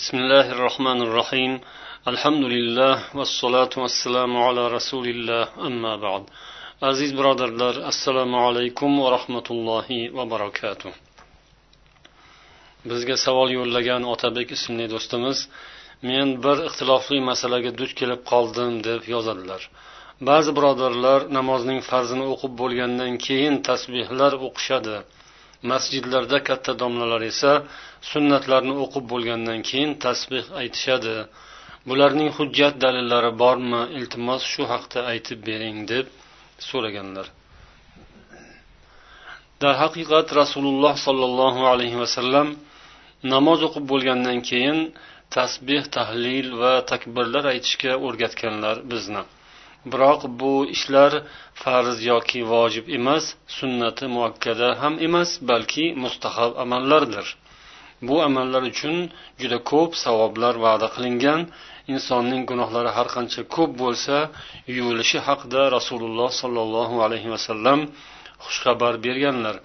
بسم 0.00 0.16
الله 0.24 0.46
الرحمن 0.56 0.98
الرحيم 1.06 1.52
الحمد 2.12 2.44
لله 2.54 2.94
والصلاة 3.18 3.74
والسلام 3.82 4.32
على 4.46 4.62
رسول 4.76 5.06
الله 5.14 5.44
أما 5.68 5.92
بعد 6.06 6.22
aziz 6.90 7.10
birodarlar 7.18 7.74
assalomu 7.90 8.36
alaykum 8.48 8.90
va 9.02 9.08
rahmatullohi 9.16 10.14
va 10.16 10.24
barakatuh 10.30 10.92
bizga 12.90 13.16
savol 13.26 13.48
yo'llagan 13.58 14.02
otabek 14.14 14.48
ismli 14.56 14.86
do'stimiz 14.94 15.38
men 16.08 16.28
bir 16.44 16.56
ixtilofli 16.68 17.18
masalaga 17.30 17.70
duch 17.80 17.92
kelib 18.00 18.20
qoldim 18.32 18.72
deb 18.88 19.02
yozadilar 19.14 19.62
ba'zi 20.28 20.50
birodarlar 20.58 21.20
namozning 21.38 21.80
farzini 21.90 22.26
o'qib 22.34 22.52
bo'lgandan 22.60 23.12
keyin 23.26 23.54
tasbehlar 23.68 24.32
o'qishadi 24.46 24.96
Masjidlarda 25.70 26.38
katta 26.48 26.72
domlalar 26.82 27.22
esa 27.32 27.52
sunnatlarni 28.10 28.74
o'qib 28.84 29.04
bo'lgandan 29.12 29.60
keyin 29.68 29.90
tasbeh 30.04 30.46
aytishadi. 30.60 31.16
Bularning 31.88 32.30
hujjat 32.36 32.74
dalillari 32.84 33.30
bormi 33.42 33.82
iltimos 33.98 34.42
shu 34.52 34.62
haqda 34.72 35.00
aytib 35.12 35.38
bering 35.48 35.78
deb 35.92 36.06
so'raganlar. 36.68 37.26
Darhaqiqat 39.62 40.28
rasululloh 40.40 40.94
sollallohu 41.06 41.62
alayhi 41.72 41.98
vasallam 42.02 42.48
namoz 43.32 43.60
o'qib 43.68 43.84
bo'lgandan 43.92 44.38
keyin 44.48 44.78
tasbeh 45.36 45.84
tahlil 45.96 46.48
va 46.60 46.74
takbirlar 46.92 47.44
aytishga 47.52 47.92
o'rgatganlar 48.06 48.76
bizni. 48.92 49.22
Biroq 49.92 50.20
bu 50.40 50.54
ishlar 50.76 51.12
farz 51.62 51.96
yoki 52.10 52.40
vojib 52.52 52.86
emas 52.98 53.24
sunnati 53.58 54.06
muakkada 54.16 54.68
ham 54.82 54.94
emas 55.06 55.30
balki 55.50 55.86
mustahab 56.04 56.52
amallardir. 56.64 57.26
Bu 58.08 58.16
amallar 58.28 58.62
uchun 58.72 58.96
juda 59.40 59.58
ko'p 59.70 59.90
savoblar 60.04 60.54
va'da 60.66 60.88
qilingan. 60.94 61.40
Insonning 61.94 62.42
gunohlari 62.50 62.90
har 62.96 63.08
qancha 63.14 63.42
ko'p 63.56 63.70
bo'lsa 63.82 64.16
yuvilishi 64.76 65.18
haqida 65.28 65.62
rasululloh 65.76 66.30
sollallohu 66.42 66.96
alayhi 67.06 67.28
vasallam 67.34 67.80
xushxabar 68.44 68.94
berganlar. 69.06 69.56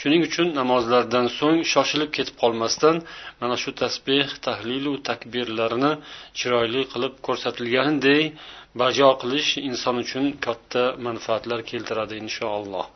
Shuning 0.00 0.22
uchun 0.28 0.48
namozlardan 0.60 1.26
so'ng 1.38 1.60
shoshilib 1.72 2.10
ketib 2.16 2.36
qolmasdan 2.42 2.96
mana 3.40 3.56
shu 3.62 3.70
tasbeh 3.82 4.28
tahlilu 4.46 4.92
takbirlarni 5.08 5.92
chiroyli 6.38 6.82
qilib 6.92 7.14
ko'rsatilganidek 7.26 8.24
bajo 8.80 9.08
qilish 9.22 9.50
inson 9.68 9.96
uchun 10.04 10.24
katta 10.46 10.82
manfaatlar 11.06 11.60
keltiradi 11.70 12.14
inshaalloh 12.24 12.86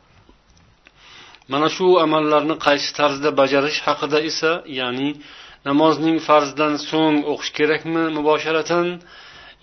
mana 1.51 1.67
shu 1.75 1.87
amallarni 2.05 2.55
qaysi 2.67 2.89
tarzda 2.99 3.29
bajarish 3.41 3.79
haqida 3.87 4.19
esa 4.29 4.51
ya'ni 4.79 5.09
namozning 5.67 6.17
farzdan 6.27 6.73
so'ng 6.89 7.17
o'qish 7.31 7.51
kerakmi 7.59 8.03
mubosharatan 8.17 8.87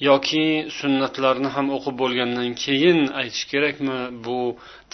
yoki 0.08 0.46
sunnatlarni 0.78 1.48
ham 1.56 1.66
o'qib 1.76 1.94
bo'lgandan 2.02 2.50
keyin 2.64 2.98
aytish 3.20 3.44
kerakmi 3.52 3.98
bu 4.24 4.38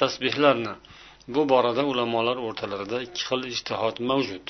tasbehlarni 0.00 0.74
bu 1.28 1.48
borada 1.52 1.82
ulamolar 1.92 2.36
o'rtalarida 2.46 2.98
ikki 3.06 3.22
xil 3.28 3.40
ijtihod 3.52 3.96
mavjud. 4.10 4.46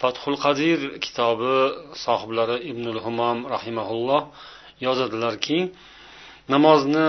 Fathul 0.00 0.36
qadir 0.44 0.80
kitobi 1.04 1.56
sohiblari 2.04 2.56
ibnul 2.70 2.98
humom 3.06 3.38
rahimaulloh 3.54 4.22
yozadilarki 4.86 5.58
namozni 6.54 7.08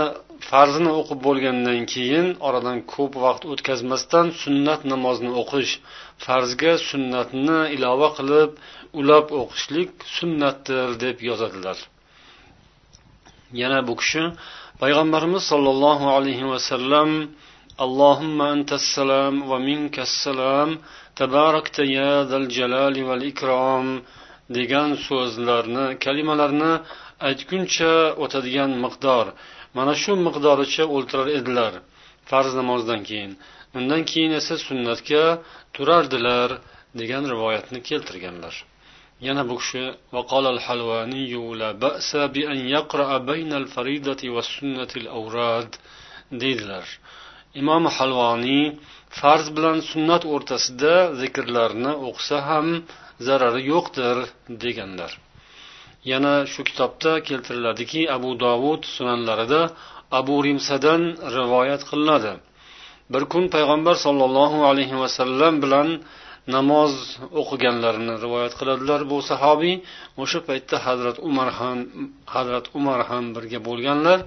farzini 0.49 0.91
o'qib 0.99 1.19
bo'lgandan 1.27 1.79
keyin 1.93 2.27
oradan 2.47 2.77
ko'p 2.93 3.13
vaqt 3.25 3.43
o'tkazmasdan 3.51 4.25
sunnat 4.43 4.81
namozni 4.93 5.31
o'qish 5.41 5.73
farzga 6.25 6.73
sunnatni 6.89 7.59
ilova 7.75 8.09
qilib 8.17 8.51
ulab 8.99 9.27
o'qishlik 9.41 9.91
sunnatdir 10.17 10.87
deb 11.03 11.17
yozadilar. 11.29 11.77
Yana 13.61 13.79
bu 13.87 13.93
kishi 14.01 14.23
payg'ambarimiz 14.81 15.43
sollallohu 15.51 16.05
alayhi 16.17 16.45
vasallam 16.53 17.09
اللهم 17.86 18.38
أنت 18.54 18.72
السلام 18.82 19.34
ومنك 19.50 19.96
السلام 20.08 20.70
تباركت 21.16 21.76
يا 21.78 22.12
ذا 22.28 22.36
الجلال 22.42 22.96
والإكرام 23.08 23.86
degan 24.56 24.90
so'zlarni 25.06 25.86
kalimalarni 26.04 26.72
aytguncha 27.28 27.92
o'tadigan 28.24 28.72
miqdor 28.84 29.26
mana 29.76 29.94
shu 30.02 30.12
miqdoricha 30.26 30.84
o'ltirar 30.96 31.28
edilar 31.38 31.72
farz 32.30 32.52
namozdan 32.60 33.00
keyin 33.08 33.32
undan 33.78 34.02
keyin 34.10 34.32
esa 34.40 34.54
sunnatga 34.66 35.24
turardilar 35.74 36.50
degan 37.00 37.24
rivoyatni 37.32 37.80
keltirganlar 37.88 38.54
yana 39.26 39.42
bu 39.50 39.56
kishi 39.62 39.84
وقال 40.16 40.44
الحلواني 40.54 41.32
لا 41.60 41.70
بأس 41.84 42.10
بأن 42.34 42.58
يقرأ 42.76 43.10
بين 43.30 43.50
الفريضة 43.62 44.22
والسنة 44.34 44.92
الأوراد 45.02 45.70
deydilar 46.42 46.86
Imom 47.61 47.83
halvoniy 47.95 48.65
farz 49.19 49.45
bilan 49.57 49.77
sunnat 49.91 50.23
o'rtasida 50.33 50.93
zikrlarni 51.21 51.91
o'qisa 52.07 52.37
ham 52.49 52.67
zarari 53.27 53.61
yo'qdir 53.71 54.17
deganlar. 54.63 55.11
Yana 56.11 56.33
shu 56.51 56.61
kitobda 56.69 57.11
keltiriladiki 57.27 58.01
abu 58.17 58.29
dovud 58.43 58.81
sunanlarida 58.95 59.61
abu 60.19 60.35
rimsadan 60.45 61.01
rivoyat 61.37 61.81
qilinadi. 61.89 62.33
Bir 63.13 63.23
kun 63.31 63.43
payg'ambar 63.55 63.95
sollallohu 64.05 64.59
alayhi 64.71 64.95
vasallam 65.03 65.53
bilan 65.63 65.87
namoz 66.55 66.93
o'qiganlarini 67.41 68.13
rivoyat 68.23 68.53
qiladilar 68.59 69.01
bu 69.11 69.17
sahobiy. 69.29 69.75
O'sha 70.21 70.39
paytda 70.49 70.77
hazrat 70.87 71.17
umar 71.29 71.49
ham 71.59 71.77
hazrat 72.35 72.65
umar 72.77 72.99
ham 73.09 73.23
birga 73.35 73.59
bo'lganlar 73.67 74.19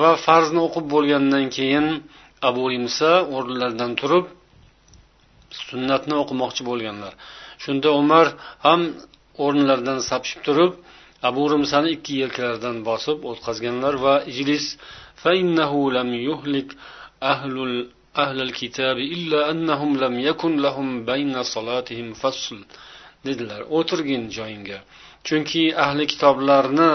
va 0.00 0.10
farzni 0.26 0.60
o'qib 0.66 0.86
bo'lgandan 0.94 1.44
keyin 1.56 1.86
abu 2.48 2.64
imso 2.78 3.12
o'rnlaridan 3.36 3.92
turib 4.00 4.26
sunnatni 5.68 6.14
o'qimoqchi 6.22 6.62
bo'lganlar. 6.70 7.12
Shunda 7.62 7.88
umar 8.02 8.26
ham 8.66 8.80
o'rnlaridan 9.44 9.98
sapchib 10.10 10.40
turib 10.46 10.72
abu 11.28 11.42
rimsani 11.52 11.88
ikki 11.96 12.12
yelkalaridan 12.22 12.76
bosib 12.88 13.18
o'tkazganlar 13.30 13.94
va 14.04 14.14
ijlis 14.32 14.66
illa 19.16 19.40
annahum 19.52 19.90
lam 20.02 20.14
yakun 20.28 20.52
lahum 20.64 20.88
bayna 21.10 21.42
fasl 22.22 22.56
dedilar. 23.26 23.60
O'tirgin 23.78 24.22
joyingga. 24.36 24.78
Chunki 25.26 25.64
ahli 25.84 26.04
kitoblarni 26.12 26.90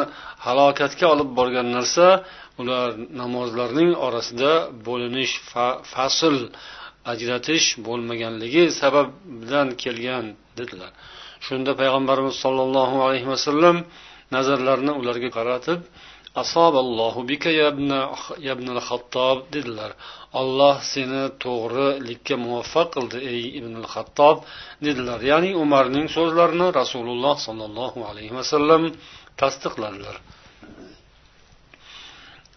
halokatga 0.45 1.05
olib 1.13 1.29
borgan 1.39 1.67
narsa 1.77 2.07
ular 2.61 2.89
namozlarning 3.21 3.91
orasida 4.07 4.51
bo'linish 4.87 5.33
fasl 5.93 6.35
ajratish 7.11 7.65
bo'lmaganligi 7.87 8.63
sababidan 8.81 9.67
kelgan 9.83 10.25
dedilar. 10.59 10.91
Shunda 11.45 11.71
payg'ambarimiz 11.81 12.35
sollallohu 12.43 12.97
alayhi 13.05 13.27
vasallam 13.33 13.77
nazarlarini 14.35 14.93
ularga 15.01 15.29
qaratib 15.37 15.79
asoballohu 16.43 17.19
bika 17.31 17.51
yabnal 18.49 18.81
xattob 18.89 19.37
dedilar. 19.55 19.91
Olloh 20.41 20.75
seni 20.93 21.23
to'g'rilikka 21.43 22.35
muvaffaq 22.45 22.87
qildi 22.95 23.17
ey 23.33 23.41
ibn 23.59 23.73
xattob 23.93 24.37
dedilar. 24.85 25.19
Ya'ni 25.31 25.51
umarning 25.63 26.07
so'zlarini 26.17 26.67
rasululloh 26.79 27.35
sollallohu 27.47 27.99
alayhi 28.09 28.33
vasallam 28.39 28.81
tasdiqladilar. 29.41 30.15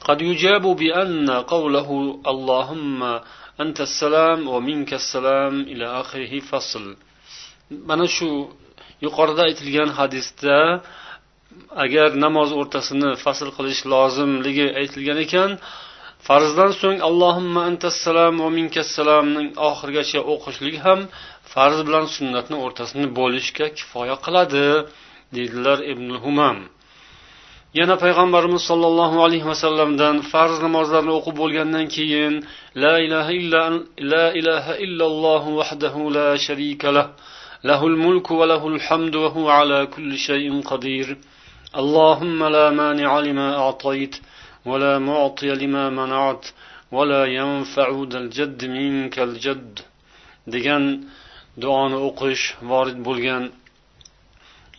قد 0.08 0.22
يجاب 0.22 0.66
بأن 0.82 1.30
قوله 1.54 1.90
اللهم 2.32 3.00
أنت 3.64 3.80
السلام 3.82 4.40
ومنك 4.48 4.92
السلام 4.94 5.56
إلى 5.72 5.86
آخره 6.02 6.34
فصل 6.40 6.86
mana 7.90 8.06
shu 8.16 8.30
yuqorida 9.06 9.42
aytilgan 9.50 9.90
hadisda 10.00 10.58
agar 11.84 12.10
namoz 12.26 12.50
o'rtasini 12.60 13.10
fasl 13.24 13.50
qilish 13.58 13.82
lozimligi 13.94 14.68
aytilgan 14.82 15.18
ekan 15.26 15.52
farzdan 16.28 16.72
so'ng 16.82 17.00
allohimma 17.10 17.62
antassalam 17.70 18.34
va 18.44 18.50
minkassalamning 18.58 19.50
oxirigacha 19.70 20.20
o'qishlik 20.34 20.76
ham 20.86 21.00
farz 21.54 21.78
bilan 21.88 22.06
sunnatni 22.16 22.58
o'rtasini 22.66 23.08
bo'lishga 23.20 23.66
kifoya 23.78 24.16
qiladi 24.26 24.68
deydilar 25.36 25.80
ibn 25.92 26.08
humam 26.24 26.58
yana 27.80 27.96
payg'ambarimiz 28.04 28.62
sollallohu 28.70 29.18
alayhi 29.26 29.48
vasallamdan 29.52 30.16
farz 30.32 30.58
namozlarni 30.66 31.14
o'qib 31.20 31.36
bo'lgandan 31.42 31.86
keyin 31.96 32.34
la 32.84 32.94
ilaha 33.06 33.32
illa 33.40 33.64
la 34.14 34.26
ilaha 34.40 34.74
illalloh 34.86 35.44
vahdahu 35.60 36.02
la 36.18 36.28
sharika 36.48 36.90
lah 36.98 37.08
له 37.70 37.82
الملك 37.92 38.28
وله 38.32 38.64
الحمد 38.74 39.16
وهو 39.24 39.46
على 39.60 39.80
كل 39.96 40.12
شيء 40.18 40.62
قدير 40.72 41.08
اللهم 41.82 42.40
لا 42.56 42.66
مانع 42.82 43.20
لما 43.28 43.50
أعطيت 43.64 44.16
ولا 44.70 44.94
معطي 45.00 45.50
لما 45.62 45.90
منعت 46.00 46.46
ولا 46.92 47.24
ينفع 47.40 47.88
ذا 48.12 48.20
الجد 48.24 48.60
منك 48.78 49.16
الجد 49.28 49.74
degan 50.54 50.84
duoni 51.62 51.98
o'qish 52.10 52.44
vorid 52.72 53.00
bo'lgan 53.08 53.44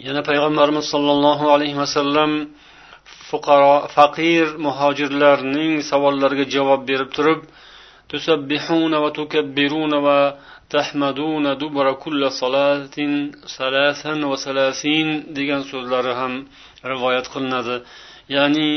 yana 0.06 0.20
payg'ambarimiz 0.28 0.86
sollallohu 0.94 1.44
alayhi 1.54 1.76
vasallam 1.82 2.30
fuqaro 3.29 3.75
faqir 3.95 4.45
muhojirlarning 4.65 5.73
savollariga 5.91 6.45
javob 6.55 6.81
berib 6.89 7.09
turib 7.17 7.39
tusabbihuna 8.11 8.97
va 9.03 9.09
tukabbiruna 9.19 9.97
va 10.07 10.19
tahmaduna 10.73 11.51
dubara 11.61 11.93
kulli 12.03 12.29
salatin 12.41 13.11
salasan 13.57 14.19
va 14.31 14.37
salasin 14.45 15.07
degan 15.37 15.61
so'zlari 15.71 16.13
ham 16.19 16.33
rivoyat 16.91 17.25
qilinadi. 17.33 17.75
Ya'ni 18.35 18.69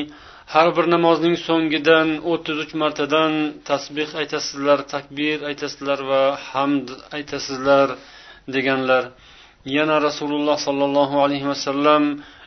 har 0.54 0.68
bir 0.76 0.86
namozning 0.94 1.36
so'ngidan 1.46 2.08
o'ttiz 2.32 2.56
uch 2.64 2.72
martadan 2.82 3.32
tasbih 3.70 4.08
aytasizlar 4.20 4.78
takbir 4.94 5.36
aytasizlar 5.50 6.00
va 6.10 6.22
hamd 6.50 6.86
aytasizlar 7.16 7.88
deganlar. 8.54 9.04
Yana 9.76 9.96
rasululloh 10.08 10.56
sollallohu 10.66 11.16
alayhi 11.24 11.46
vasallam 11.52 12.02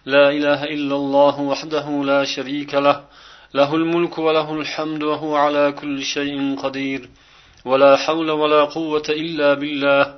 لا 0.06 0.30
إله 0.30 0.64
إلا 0.64 0.96
الله 0.96 1.40
وحده 1.40 2.04
لا 2.06 2.24
شريك 2.24 2.74
له. 2.76 3.04
له 3.54 3.76
الملك 3.76 4.18
وله 4.18 4.54
الحمد 4.54 5.04
وهو 5.04 5.36
على 5.36 5.72
كل 5.72 6.04
شيء 6.04 6.56
قدير. 6.56 7.10
ولا 7.66 7.96
حول 7.96 8.32
ولا 8.32 8.64
قوة 8.64 9.04
إلا 9.10 9.54
بالله. 9.54 10.14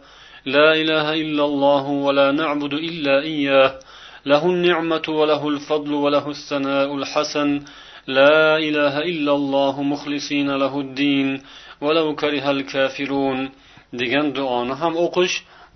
لا 0.45 0.73
إله 0.73 1.13
إلا 1.13 1.45
الله 1.45 1.87
ولا 1.87 2.31
نعبد 2.31 2.73
إلا 2.73 3.21
إياه. 3.21 3.79
له 4.25 4.45
النعمة 4.45 5.01
وله 5.07 5.47
الفضل 5.49 5.93
وله 5.93 6.29
الثناء 6.29 6.95
الحسن. 6.95 7.61
لا 8.07 8.57
إله 8.57 8.99
إلا 8.99 9.31
الله 9.31 9.83
مخلصين 9.83 10.55
له 10.55 10.79
الدين. 10.79 11.41
ولو 11.81 12.15
كره 12.15 12.51
الكافرون. 12.51 13.49
degan 13.93 14.35
duoni 14.35 14.73
ham 14.73 14.97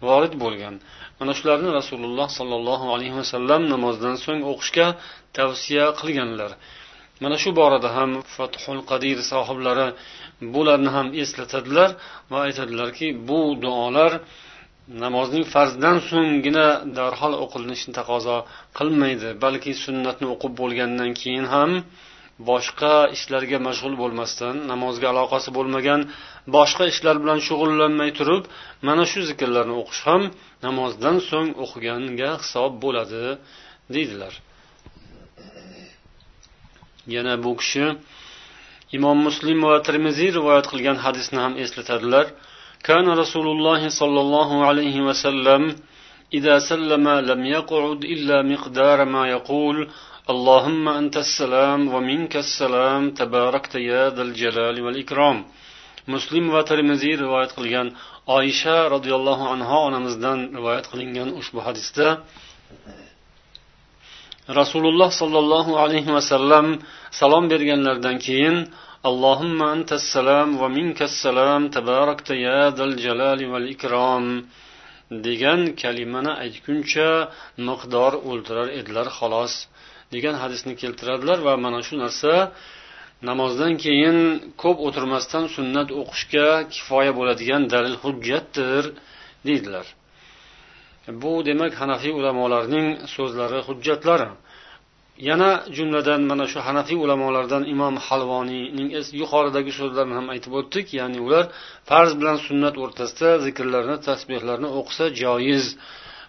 vorid 0.07 0.33
bo'lgan. 0.44 0.75
Mana 1.19 1.31
shularni 1.38 1.69
rasululloh 1.80 2.27
sollallohu 2.39 2.86
alayhi 2.95 3.15
vasallam 3.21 3.62
namozdan 3.74 4.15
so'ng 4.25 4.42
o'qishga 4.51 4.88
tavsiya 5.38 5.86
qilganlar. 6.00 6.51
Mana 7.24 7.36
shu 7.44 7.50
borada 7.59 7.89
ham 7.98 8.12
fathul 8.36 8.81
qadir 8.92 9.18
sohiblari 9.31 9.88
bularni 10.53 10.89
ham 10.98 11.07
eslatadilar 11.24 11.89
va 12.31 12.38
aytadilarki 12.48 13.07
bu 13.27 13.39
duolar 13.63 14.12
namozning 15.03 15.45
farzdan 15.53 15.98
so'nggina 16.09 16.68
darhol 16.98 17.33
o'qilinishini 17.44 17.94
taqozo 18.00 18.38
qilmaydi 18.77 19.30
balki 19.44 19.71
sunnatni 19.86 20.27
o'qib 20.33 20.53
bo'lgandan 20.62 21.09
keyin 21.21 21.45
ham 21.53 21.71
boshqa 22.48 22.94
ishlarga 23.16 23.58
mashg'ul 23.66 23.94
bo'lmasdan 24.02 24.54
namozga 24.72 25.06
aloqasi 25.14 25.50
bo'lmagan 25.58 26.00
boshqa 26.56 26.84
ishlar 26.92 27.16
bilan 27.22 27.38
shug'ullanmay 27.48 28.10
turib 28.18 28.42
mana 28.88 29.04
shu 29.10 29.20
zikrlarni 29.30 29.74
o'qish 29.82 30.02
ham 30.08 30.22
namozdan 30.66 31.16
so'ng 31.30 31.50
o'qiganga 31.64 32.30
hisob 32.42 32.72
bo'ladi 32.84 33.24
deydilar 33.94 34.34
yana 37.14 37.34
bu 37.44 37.52
kishi 37.60 37.84
imom 38.96 39.18
muslim 39.28 39.58
va 39.68 39.76
termiziy 39.88 40.30
rivoyat 40.38 40.66
qilgan 40.72 40.96
hadisni 41.04 41.38
ham 41.44 41.52
eslatadilar 41.64 42.26
كان 42.88 43.06
رسول 43.22 43.46
الله 43.54 43.88
صلى 44.00 44.20
الله 44.24 44.50
عليه 44.68 44.96
وسلم 45.08 45.62
إذا 46.34 46.58
سلم 46.70 47.08
لم 47.08 47.40
يقعد 47.56 48.00
إلا 48.04 48.36
مقدار 48.52 48.98
ما 49.04 49.28
يقول 49.28 49.76
اللهم 50.34 50.84
أنت 51.00 51.16
السلام 51.26 51.80
ومنك 51.94 52.34
السلام 52.36 53.02
تباركت 53.20 53.74
يا 53.90 54.10
ذا 54.16 54.22
الجلال 54.28 54.76
والإكرام 54.84 55.38
muslim 56.14 56.44
va 56.54 56.62
termiziy 56.70 57.14
rivoyat 57.22 57.52
qilgan 57.58 57.88
oysha 58.38 58.76
roziyallohu 58.94 59.44
anhu 59.54 59.76
onamizdan 59.88 60.38
rivoyat 60.56 60.86
qilingan 60.92 61.28
ushbu 61.40 61.58
hadisda 61.66 62.06
rasululloh 64.60 65.10
sollallohu 65.20 65.72
alayhi 65.84 66.10
vasallam 66.18 66.66
salom 67.20 67.44
berganlaridan 67.52 68.16
keyin 68.26 68.56
allohimma 69.08 69.66
antassalam 69.76 70.48
va 70.60 70.68
minkassalam 70.78 71.62
tabarakta 71.76 72.34
ya 72.46 72.62
dal 72.78 72.94
jalali 73.04 73.44
val 73.52 73.66
ikrom 73.74 74.24
degan 75.26 75.60
kalimani 75.82 76.32
aytguncha 76.44 77.10
miqdor 77.68 78.12
o'ldirar 78.30 78.68
edilar 78.80 79.08
xolos 79.18 79.54
Degan 80.13 80.35
hadisni 80.41 80.73
keltiradilar 80.81 81.39
va 81.47 81.53
mana 81.65 81.79
shu 81.87 81.95
narsa 82.03 82.33
namozdan 83.29 83.73
keyin 83.83 84.17
ko'p 84.63 84.77
o'tirmasdan 84.87 85.45
sunnat 85.55 85.89
o'qishga 86.01 86.47
kifoya 86.73 87.11
bo'ladigan 87.19 87.61
dalil 87.73 87.95
hujjatdir 88.03 88.83
deydilar. 89.47 89.85
Bu 91.21 91.31
demak 91.49 91.73
hanafiy 91.81 92.13
ulamolarining 92.19 92.87
so'zlari 93.15 93.59
hujjatlari. 93.67 94.29
Yana 95.29 95.51
jumladan 95.77 96.21
mana 96.31 96.45
shu 96.51 96.59
hanafiy 96.67 96.97
ulamolardan 97.05 97.63
imom 97.73 97.95
halvoniyning 98.07 98.89
yuqoridagi 99.21 99.71
so'zlarini 99.79 100.15
ham 100.19 100.27
aytib 100.33 100.53
o'tdik 100.59 100.87
ya'ni 100.99 101.19
ular 101.27 101.45
farz 101.89 102.11
bilan 102.19 102.37
sunnat 102.47 102.75
o'rtasida 102.83 103.29
zikrlarni 103.45 103.97
tasbehlarni 104.07 104.69
o'qisa 104.79 105.05
joiz 105.21 105.65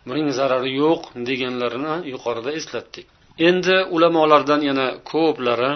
buning 0.08 0.28
zarari 0.38 0.70
yo'q 0.82 1.00
deganlarini 1.28 1.94
yuqorida 2.12 2.50
eslatdik. 2.58 3.06
Endi 3.49 3.76
ulamolardan 3.96 4.61
yana 4.70 4.87
ko'plari 5.12 5.73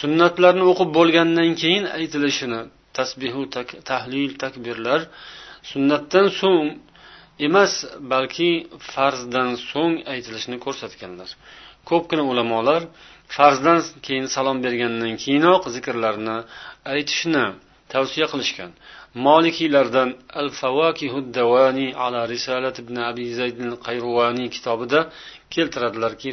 sunnatlarni 0.00 0.64
o'qib 0.72 0.90
bo'lgandan 0.98 1.50
keyin 1.62 1.84
aytilishini 1.98 2.60
tasbihu 2.98 3.42
tahlil 3.90 4.30
takbirlar 4.42 5.00
sunnatdan 5.70 6.26
so'ng 6.40 6.68
emas 7.46 7.72
balki 8.12 8.50
farzdan 8.92 9.50
so'ng 9.70 9.94
aytilishini 10.12 10.58
ko'rsatganlar. 10.64 11.30
Ko'pgina 11.88 12.24
ulamolar 12.32 12.82
farzdan 13.36 13.78
keyin 14.06 14.26
salom 14.34 14.58
bergandan 14.64 15.12
keyinoq 15.24 15.62
zikrlarni 15.76 16.36
aytishni 16.94 17.44
tavsiya 17.92 18.26
qilishgan. 18.32 18.70
Molikiylardan 19.14 20.14
al 20.40 20.50
favakihu 20.50 21.20
davani 21.34 21.94
ala 21.94 22.26
risalat 22.26 22.78
ibn 22.78 22.96
abi 23.10 23.34
zayd 23.34 23.58
qayruvaniy 23.86 24.48
kitobida 24.54 25.00
keltiradilarki 25.50 26.30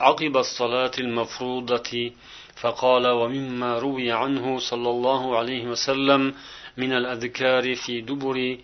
عقب 0.00 0.36
الصلاة 0.36 0.90
المفروضة 0.98 2.12
فقال 2.56 3.06
ومما 3.08 3.78
روي 3.78 4.12
عنه 4.12 4.58
صلى 4.58 4.90
الله 4.90 5.38
عليه 5.38 5.64
وسلم 5.66 6.34
من 6.76 6.92
الأذكار 6.92 7.74
في 7.74 8.00
دبر 8.00 8.58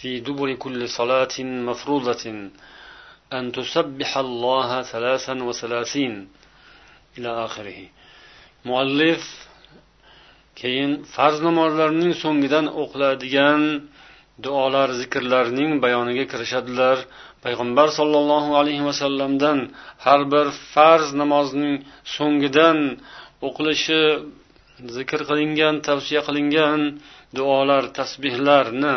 في 0.00 0.20
دبر 0.20 0.54
كل 0.54 0.88
صلاة 0.88 1.36
مفروضة 1.40 2.24
أن 3.32 3.52
تسبح 3.52 4.16
الله 4.18 4.82
ثلاثا 4.82 5.42
وثلاثين 5.42 6.28
إلى 7.18 7.44
آخره 7.44 7.78
مؤلف 8.64 9.48
keyin 10.60 10.92
farz 11.14 11.38
namozlarning 11.48 12.12
so'ngidan 12.22 12.66
o'qiladigan 12.82 13.62
duolar 14.44 14.88
zikrlarning 15.00 15.70
bayoniga 15.84 16.24
kirishadilar. 16.32 16.98
Payg'ambar 17.44 17.88
sollallohu 17.98 18.50
alayhi 18.60 18.84
vasallamdan 18.90 19.58
har 20.04 20.20
bir 20.32 20.46
farz 20.74 21.08
namozning 21.20 21.74
so'ngidan 22.16 22.78
o'qilishi 23.46 24.02
zikr 24.96 25.20
qilingan 25.28 25.74
tavsiya 25.86 26.20
qilingan 26.28 26.80
duolar 27.38 27.82
tasbehlarni 27.98 28.94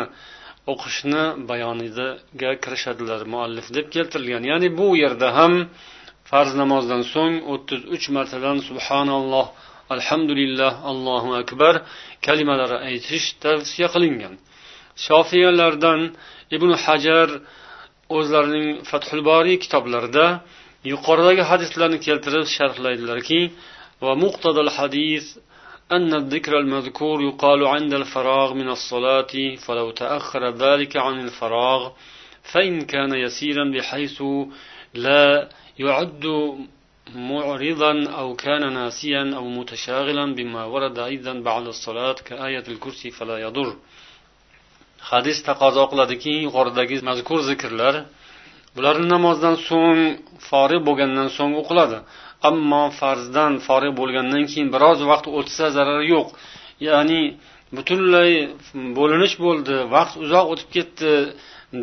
o'qishni 0.72 1.24
bayoniga 1.50 2.50
kirishadilar 2.64 3.20
muallif 3.32 3.66
deb 3.76 3.86
keltirilgan. 3.94 4.42
Ya'ni 4.50 4.68
bu 4.78 4.88
yerda 5.02 5.28
ham 5.38 5.52
farz 6.30 6.52
namozdan 6.62 7.02
so'ng 7.14 7.34
o'ttiz 7.52 7.80
uch 7.94 8.06
martadan 8.16 8.58
subhanalloh 8.68 9.46
alhamdulillah 9.94 10.72
allohu 10.90 11.28
akbar 11.42 11.74
kalimalari 12.26 12.76
aytish 12.88 13.26
tavsiya 13.44 13.88
qilingan 13.94 14.34
shofiylardan 15.06 16.00
ibn 16.56 16.70
hajar 16.84 17.28
o'zlarining 18.16 18.68
fathul 18.90 19.22
boriy 19.30 19.56
kitoblarida 19.64 20.26
yuqoridagi 20.92 21.42
hadislarni 21.50 21.98
keltirib 22.06 22.46
sharhlaydilarki 22.56 23.40
va 24.04 24.12
muqtadal 24.24 24.72
hadis 24.78 25.26
أن 25.96 26.14
الذكر 26.14 26.58
المذكور 26.58 27.22
يقال 27.22 27.66
عند 27.66 27.92
الفراغ 27.94 28.54
من 28.54 28.68
الصلاة 28.68 29.32
فلو 29.64 29.90
تأخر 29.90 30.42
ذلك 30.50 30.96
عن 30.96 31.20
الفراغ 31.26 31.90
فإن 32.52 32.74
كان 32.92 33.14
يسيرا 33.14 33.64
بحيث 33.74 34.22
لا 34.94 35.48
يعد 35.78 36.24
معرضا 37.15 37.93
أو 38.19 38.35
كان 38.35 38.73
ناسيا 38.73 39.23
أو 39.35 39.45
متشاغلا 39.49 40.25
بما 40.35 40.63
ورد 40.65 40.99
أيضا 40.99 41.33
بعد 41.33 41.67
الصلاة 41.67 42.13
كآية 42.13 42.63
الكرسي 42.67 43.11
فلا 43.11 43.37
يضر 43.37 43.75
hadis 45.09 45.37
taqozo 45.49 45.83
qiladiki 45.91 46.33
yuqoridagi 46.45 46.97
mazkur 47.09 47.39
zikrlar 47.49 47.95
bularni 48.75 49.07
namozdan 49.15 49.55
so'ng 49.69 50.01
forig' 50.47 50.83
bo'lgandan 50.87 51.29
so'ng 51.37 51.53
o'qiladi 51.61 51.97
ammo 52.49 52.83
farzdan 52.99 53.53
forig' 53.67 53.95
bo'lgandan 53.99 54.43
keyin 54.49 54.67
biroz 54.75 54.99
vaqt 55.11 55.25
o'tsa 55.39 55.65
zarari 55.77 56.05
yo'q 56.13 56.27
ya'ni 56.87 57.21
butunlay 57.75 58.31
bo'linish 58.97 59.35
bo'ldi 59.45 59.75
vaqt 59.95 60.13
uzoq 60.23 60.45
o'tib 60.53 60.69
ketdi 60.75 61.11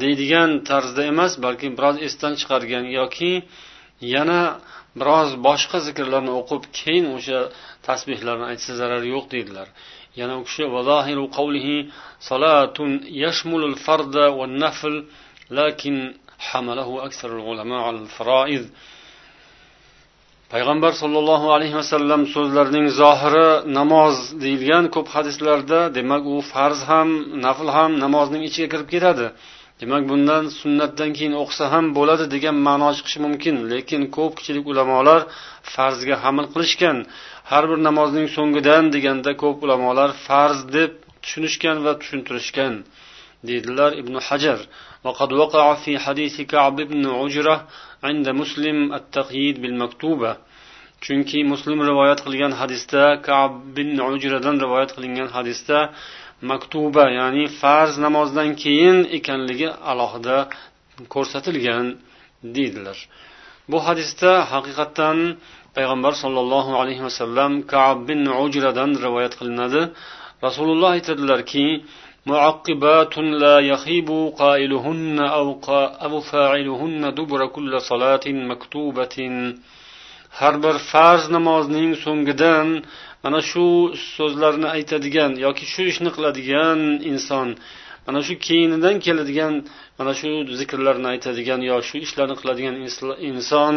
deydigan 0.03 0.51
tarzda 0.69 1.03
emas 1.13 1.33
balki 1.45 1.69
biroz 1.79 1.97
esdan 2.07 2.33
chiqargan 2.41 2.85
yoki 2.99 3.33
yana 4.15 4.41
biroz 5.00 5.30
boshqa 5.48 5.78
zikrlarni 5.88 6.32
o'qib 6.40 6.64
keyin 6.80 7.06
o'sha 7.16 7.40
tasbehlarni 7.88 8.46
aytsa 8.52 8.72
zarari 8.80 9.08
yo'q 9.16 9.26
deydilar. 9.34 9.68
Yana 10.20 10.34
u 10.42 10.44
kishi 10.48 10.64
farda 13.86 14.26
va 14.38 14.46
nafl 14.64 14.96
lakin 15.58 15.96
hamalahu 16.50 16.94
aksarul 17.08 17.44
ulama 17.52 17.78
al 17.90 18.00
faroid 18.16 18.66
payg'ambar 20.54 20.92
sollallohu 21.02 21.48
alayhi 21.56 21.76
vasallam 21.82 22.22
so'zlarining 22.36 22.88
zohiri 23.02 23.50
namoz 23.80 24.16
deyilgan 24.44 24.86
ko'p 24.96 25.08
hadislarda 25.16 25.80
demak 25.98 26.24
u 26.34 26.36
farz 26.52 26.80
ham 26.90 27.10
nafl 27.46 27.68
ham 27.78 27.92
namozning 28.04 28.44
ichiga 28.50 28.68
kirib 28.74 28.90
ketadi. 28.94 29.26
demak 29.83 30.03
bundan 30.11 30.45
sunnatdan 30.61 31.11
keyin 31.17 31.35
o'qisa 31.43 31.65
ham 31.75 31.85
bo'ladi 31.99 32.25
degan 32.35 32.57
ma'no 32.69 32.89
chiqishi 32.99 33.19
mumkin 33.27 33.57
lekin 33.73 34.03
ko'pchilik 34.17 34.65
ulamolar 34.73 35.21
farzga 35.75 36.17
hamil 36.25 36.47
qilishgan 36.55 36.97
har 37.51 37.65
bir 37.71 37.79
namozning 37.89 38.29
so'ngidan 38.37 38.85
deganda 38.95 39.33
ko'p 39.43 39.59
ulamolar 39.67 40.11
farz 40.27 40.59
deb 40.77 40.91
tushunishgan 41.23 41.77
va 41.87 41.93
tushuntirishgan 42.01 42.75
deydilar 43.49 43.91
ibn 44.03 44.15
hajar 44.29 44.61
وقد 45.07 45.31
وقع 45.43 45.75
في 45.75 45.93
حديث 45.99 46.41
كعب 46.53 46.77
بن 46.91 47.03
عجرة 47.21 47.57
عند 48.09 48.27
مسلم 48.29 48.79
التقييد 48.99 49.63
بالمكتوبة 49.63 50.37
chunki 51.05 51.39
muslim 51.53 51.79
rivoyat 51.91 52.21
qilgan 52.27 52.53
hadisda 52.61 53.05
kab 53.29 53.53
bin 53.77 53.89
ujradan 54.11 54.57
rivoyat 54.65 54.91
qilingan 54.97 55.29
hadisda 55.37 55.79
maktuba 56.51 57.05
ya'ni 57.19 57.45
farz 57.61 57.95
namozdan 58.07 58.49
keyin 58.63 58.97
ekanligi 59.19 59.69
alohida 59.91 60.39
ko'rsatilgan 61.15 61.87
deydilar 62.57 62.99
bu 63.71 63.79
hadisda 63.87 64.33
haqiqatdan 64.53 65.19
payg'ambar 65.77 66.13
sollallohu 66.23 66.73
alayhi 66.81 67.03
vasallam 67.09 67.53
kab 67.73 67.97
bin 68.09 68.21
ujradan 68.45 68.91
rivoyat 69.05 69.35
qilinadi 69.41 69.83
rasululloh 70.47 70.91
aytadilarki 70.97 71.67
معقبات 72.33 73.15
لا 73.19 73.57
يخيب 73.73 74.09
قائلهن 74.43 75.19
أو, 75.39 75.47
أو 76.05 76.21
فاعلهن 76.31 77.03
دبر 77.19 77.41
كل 77.57 77.73
صلاة 77.91 78.25
مكتوبة 78.27 79.17
har 80.40 80.56
bir 80.64 80.76
farz 80.92 81.24
namozning 81.36 81.92
so'ngidan 82.04 82.68
mana 83.24 83.40
shu 83.50 83.66
so'zlarni 84.16 84.68
aytadigan 84.78 85.32
yoki 85.46 85.66
shu 85.74 85.82
ishni 85.92 86.10
qiladigan 86.16 86.80
inson 87.12 87.48
mana 88.06 88.20
shu 88.28 88.34
keyinidan 88.48 88.96
keladigan 89.06 89.54
mana 89.98 90.14
shu 90.20 90.30
zikrlarni 90.60 91.08
aytadigan 91.14 91.62
yo 91.70 91.78
shu 91.88 91.96
ishlarni 92.06 92.36
qiladigan 92.42 92.76
inson 93.30 93.76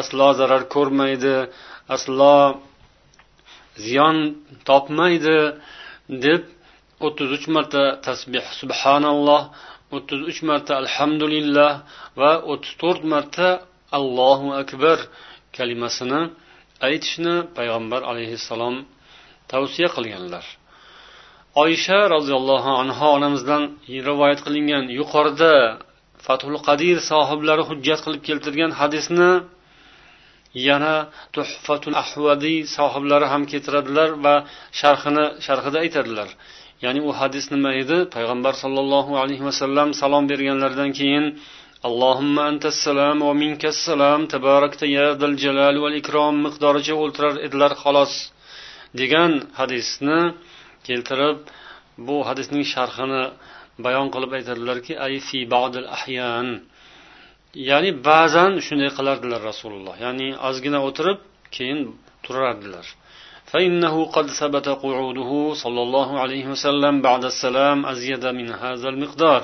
aslo 0.00 0.28
zarar 0.40 0.62
ko'rmaydi 0.74 1.36
aslo 1.94 2.36
ziyon 3.84 4.16
topmaydi 4.68 5.38
deb 6.24 6.42
o'ttiz 7.06 7.28
uch 7.36 7.46
marta 7.56 7.84
tasbeh 8.06 8.46
subhanalloh 8.60 9.42
o'ttiz 9.96 10.20
uch 10.30 10.40
marta 10.48 10.72
alhamdulillah 10.82 11.72
va 12.20 12.32
o'ttiz 12.52 12.72
to'rt 12.82 13.02
marta 13.12 13.48
allohu 13.98 14.48
akbar 14.62 14.98
kalimasini 15.56 16.20
aytishni 16.86 17.34
payg'ambar 17.56 18.00
alayhissalom 18.10 18.74
tavsiya 19.52 19.88
qilganlar. 19.96 20.44
Oysha 21.64 22.00
roziyallohu 22.14 22.70
anhu 22.82 23.06
onamizdan 23.16 23.62
rivoyat 24.08 24.40
qilingan 24.46 24.84
yuqorida 24.98 25.54
fathul 26.26 26.58
qadir 26.68 26.96
sohiblari 27.10 27.62
hujjat 27.70 28.00
qilib 28.04 28.22
keltirgan 28.28 28.70
hadisni 28.80 29.30
yana 30.68 30.94
tuhfatul 31.34 31.96
ahvadiy 32.02 32.58
sohiblari 32.76 33.26
ham 33.32 33.42
keltiradilar 33.52 34.08
va 34.24 34.34
sharhini 34.80 35.24
sharhida 35.46 35.78
aytadilar. 35.84 36.28
Ya'ni 36.84 37.00
u 37.08 37.10
hadis 37.20 37.44
nima 37.54 37.70
edi? 37.82 37.98
Payg'ambar 38.14 38.54
sollallohu 38.62 39.12
alayhi 39.22 39.44
vasallam 39.48 39.88
salom 40.02 40.24
berganlaridan 40.30 40.90
keyin 40.98 41.24
اللهم 41.89 42.35
أنت 42.51 42.65
السلام 42.73 43.17
ومنك 43.27 43.63
السلام 43.75 44.19
تباركت 44.35 44.81
يا 44.97 45.07
ذا 45.19 45.25
الجلال 45.31 45.75
والإكرام 45.83 46.33
miqdoricha 46.45 46.93
o'ltirar 47.03 47.35
edilar 47.47 47.71
xolos 47.83 48.13
degan 48.99 49.31
hadisni 49.59 50.19
keltirib 50.87 51.37
bu 52.07 52.15
hadisning 52.27 52.63
sharhini 52.73 53.23
bayon 53.85 54.07
qilib 54.13 54.31
aytadilarki 54.37 54.93
ay 55.05 55.13
fi 55.27 55.39
ba'dil 55.55 55.87
ahyan 55.97 56.47
ya'ni 57.69 57.91
ba'zan 58.09 58.51
shunday 58.65 58.89
qilardilar 58.97 59.41
rasululloh 59.51 59.95
ya'ni 60.05 60.29
ozgina 60.49 60.79
o'tirib 60.87 61.19
keyin 61.55 61.79
turardilar 62.25 62.87
فإنه 63.51 63.95
قد 64.15 64.27
ثبت 64.39 64.67
قعوده 64.83 65.31
صلى 65.63 65.81
الله 65.85 66.09
عليه 66.23 66.45
وسلم 66.53 66.93
بعد 67.07 67.23
السلام 67.33 67.77
أزيد 67.93 68.23
من 68.39 68.47
هذا 68.63 68.87
المقدار 68.93 69.41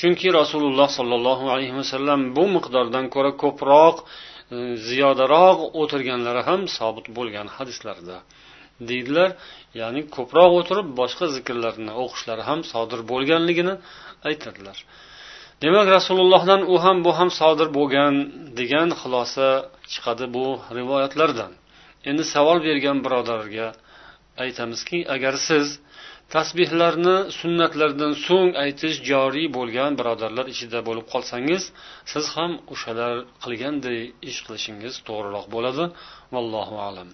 chunki 0.00 0.28
rasululloh 0.40 0.88
sollallohu 0.98 1.44
alayhi 1.54 1.74
vasallam 1.80 2.20
bu 2.36 2.44
miqdordan 2.56 3.06
ko'ra 3.14 3.32
ko'proq 3.42 3.96
e, 4.04 4.04
ziyodaroq 4.88 5.58
o'tirganlari 5.80 6.42
ham 6.48 6.60
sobit 6.78 7.06
bo'lgan 7.18 7.46
hadislarda 7.56 8.16
deydilar. 8.90 9.30
Ya'ni 9.80 10.00
ko'proq 10.16 10.50
o'tirib 10.60 10.88
boshqa 11.00 11.26
zikrlarni 11.36 11.92
o'qishlari 12.02 12.42
ham 12.50 12.60
sodir 12.72 13.00
bo'lganligini 13.12 13.74
aytadilar. 14.28 14.78
Demak 15.62 15.86
rasulullohdan 15.96 16.60
u 16.72 16.74
ham 16.84 16.96
bu 17.06 17.12
ham 17.18 17.30
sodir 17.40 17.68
bo'lgan 17.78 18.14
degan 18.58 18.88
xulosa 19.00 19.48
chiqadi 19.92 20.26
bu 20.36 20.46
rivoyatlardan. 20.78 21.52
Endi 22.08 22.24
savol 22.34 22.58
bergan 22.68 22.98
birodarga 23.04 23.68
aytamizki 24.44 24.98
agar 25.14 25.34
siz 25.48 25.66
tasbehlarni 26.32 27.16
sunnatlardan 27.40 28.12
so'ng 28.26 28.50
aytish 28.64 28.96
joriy 29.10 29.46
bo'lgan 29.56 29.92
birodarlar 30.00 30.46
ichida 30.54 30.80
bo'lib 30.88 31.06
qolsangiz 31.12 31.62
siz 32.12 32.24
ham 32.36 32.52
o'shalar 32.74 33.14
qilganday 33.44 34.00
ish 34.30 34.40
qilishingiz 34.46 34.94
to'g'riroq 35.08 35.46
bo'ladi. 35.54 35.84
Vallohu 36.34 36.76
alam. 36.88 37.08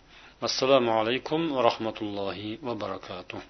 Assalomu 0.48 0.92
alaykum 1.00 1.40
va 1.54 1.60
rahmatullohi 1.68 2.50
va 2.66 2.74
barakatuh. 2.84 3.40